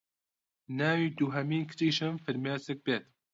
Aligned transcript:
ناوی 0.79 1.07
دوهەمین 1.17 1.63
کچیشم 1.69 2.13
فرمێسک 2.23 2.79
بێت 2.85 3.05